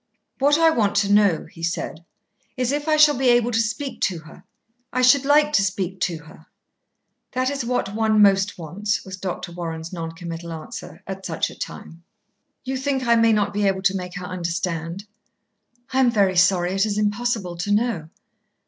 [0.39, 2.03] "What I want to know," he said,
[2.57, 4.43] "is, if I shall be able to speak to her.
[4.91, 6.47] I should like to speak to her."
[7.33, 9.51] "That is what one most wants," was Dr.
[9.51, 12.01] Warren's non committal answer, "at such a time."
[12.63, 15.05] "You think I may not be able to make her understand?"
[15.93, 16.71] "I am very sorry.
[16.73, 18.09] It is impossible to know."